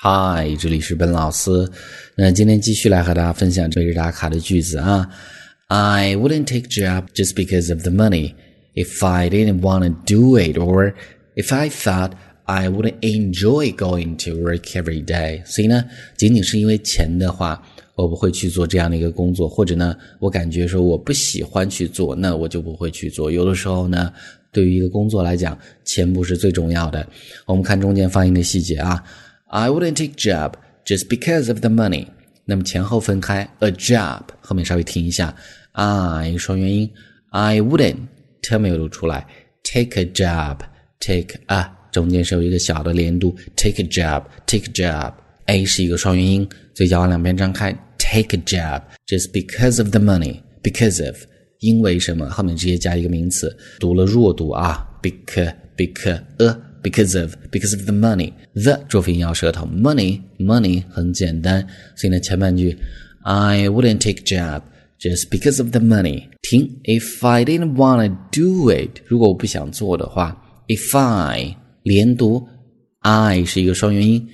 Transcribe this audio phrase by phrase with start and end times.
[0.00, 1.50] 嗨，这里是本老师。
[2.14, 5.04] 那今天继续来和大家分享每日打卡的句子啊。
[5.66, 8.32] I wouldn't take job just because of the money
[8.76, 10.94] if I didn't want to do it or
[11.34, 12.12] if I thought
[12.44, 15.44] I wouldn't enjoy going to work every day。
[15.44, 15.84] 所以呢，
[16.16, 17.60] 仅仅是因为钱的话，
[17.96, 23.32] 我不会去做这样的一个工作，或者呢，我感觉说我不喜欢去做，那我就不会去做。
[23.32, 24.12] 有的时候呢，
[24.52, 27.04] 对于一个工作来讲，钱不是最重要的。
[27.46, 29.02] 我们看中间发音的细节啊。
[29.47, 30.53] I wouldn't take job
[30.85, 32.07] just because of the money。
[32.45, 35.33] 那么前后分开，a job 后面稍微停一下，
[35.71, 36.89] I 双元音，
[37.29, 37.97] I wouldn't
[38.41, 39.25] t 没有读出来，
[39.63, 51.05] take a job，take 啊中间是有一个小的连读，take a job，take a job，a 是一个双元音，嘴角往两边张开，take a job just because of the money，because
[51.05, 51.15] of
[51.59, 56.66] 因为什么后面直接加一个名词，读了弱读啊，because because a。
[56.87, 62.77] because of because of the money the 浊辅音要舌头 money money 很简单，所以呢前半句
[63.21, 64.61] I wouldn't take job
[64.99, 71.55] just because of the money 停 if I didn't wanna do it 如果我不想做的话 if I
[71.83, 72.47] 连读
[72.99, 74.27] I 是一个双元音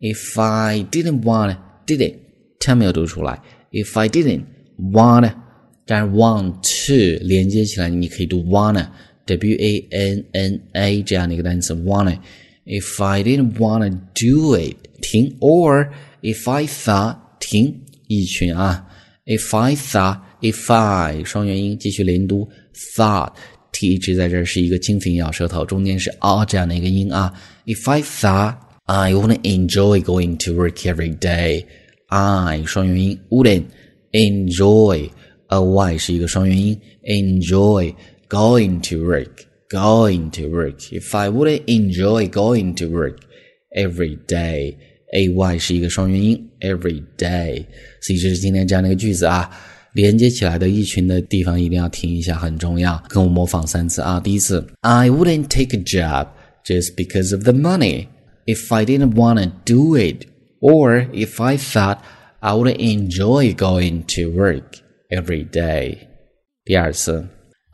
[0.00, 2.14] if I didn't wanna did it
[2.58, 4.44] 它没有读出来 if I didn't
[4.78, 5.34] wanna
[5.86, 6.52] 但是 want
[6.86, 8.86] to 连接起来你可以读 wanna
[9.28, 15.88] W A N N A 这样的一个单词，wanna。If I didn't wanna do it，停；or
[16.22, 17.74] if I thought，停，
[18.06, 18.86] 一群啊。
[19.26, 22.48] If I thought，if I 双元音继续连读，
[22.96, 27.32] thought，t 一直在这儿是一个清辅音咬舌头，中间是 r 这样的一个音啊。
[27.66, 33.64] If I thought I wouldn't enjoy going to work every day，I 双元音 wouldn't
[34.12, 37.94] enjoy，a y 是一个双元音，enjoy。
[38.28, 40.92] going to work, going to work.
[40.92, 43.18] If I wouldn't enjoy going to work
[43.76, 44.76] every day,
[45.12, 47.64] a y 是一个双元音，every day。
[48.00, 49.50] 所以这是今天这样的一个句子啊，
[49.94, 53.00] 连接起来的一群的地方一定要听一下，很重要。
[53.08, 54.18] 跟我模仿三次啊。
[54.18, 56.28] 第一次，I wouldn't take a job
[56.64, 58.08] just because of the money
[58.46, 60.26] if I didn't want to do it,
[60.60, 61.98] or if I thought
[62.40, 64.78] I would enjoy going to work
[65.10, 65.98] every day。
[66.64, 67.26] 第二次。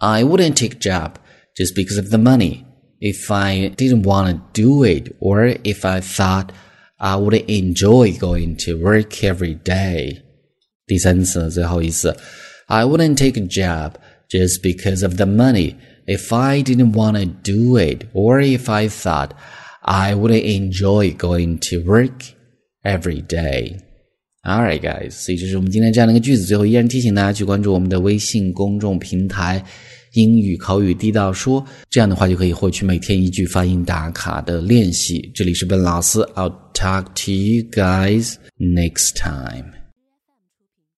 [0.05, 1.19] I wouldn't take job
[1.55, 2.65] just because of the money
[3.01, 6.53] if I didn't want to do it or if I thought
[6.99, 10.23] I would enjoy going to work every day.
[10.87, 12.17] 第三次，最后一次，
[12.67, 13.95] I wouldn't take a job
[14.29, 18.89] just because of the money if I didn't want to do it or if I
[18.89, 19.31] thought
[19.83, 22.35] I would enjoy going to work
[22.83, 23.81] every day.
[24.46, 26.46] Alright, guys，所以这是我们今天这样的一个句子。
[26.46, 29.64] 最后依然提醒大家去关注我们的微信公众平台
[30.14, 35.32] “英语口语地道说”，这样的话就可以获取每天一句发音打卡的练习。
[35.34, 39.85] 这里是本老师，I'll talk to you guys next time.